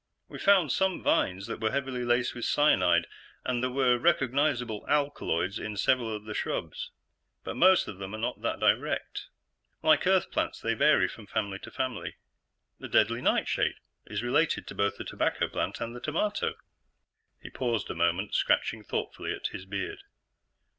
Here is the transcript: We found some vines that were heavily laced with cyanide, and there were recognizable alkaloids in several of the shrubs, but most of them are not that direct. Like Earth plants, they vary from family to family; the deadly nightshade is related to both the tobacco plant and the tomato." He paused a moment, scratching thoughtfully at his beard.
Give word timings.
We 0.27 0.39
found 0.39 0.71
some 0.71 1.03
vines 1.03 1.45
that 1.45 1.59
were 1.61 1.69
heavily 1.69 2.03
laced 2.03 2.33
with 2.33 2.45
cyanide, 2.45 3.05
and 3.45 3.61
there 3.61 3.69
were 3.69 3.99
recognizable 3.99 4.83
alkaloids 4.89 5.59
in 5.59 5.77
several 5.77 6.11
of 6.15 6.25
the 6.25 6.33
shrubs, 6.33 6.89
but 7.43 7.55
most 7.55 7.87
of 7.87 7.99
them 7.99 8.15
are 8.15 8.17
not 8.17 8.41
that 8.41 8.59
direct. 8.59 9.27
Like 9.83 10.07
Earth 10.07 10.31
plants, 10.31 10.59
they 10.59 10.73
vary 10.73 11.07
from 11.07 11.27
family 11.27 11.59
to 11.59 11.69
family; 11.69 12.15
the 12.79 12.87
deadly 12.89 13.21
nightshade 13.21 13.75
is 14.07 14.23
related 14.23 14.65
to 14.69 14.73
both 14.73 14.97
the 14.97 15.03
tobacco 15.03 15.47
plant 15.47 15.79
and 15.79 15.95
the 15.95 16.01
tomato." 16.01 16.55
He 17.39 17.51
paused 17.51 17.91
a 17.91 17.93
moment, 17.93 18.33
scratching 18.33 18.83
thoughtfully 18.83 19.31
at 19.31 19.49
his 19.51 19.65
beard. 19.65 20.01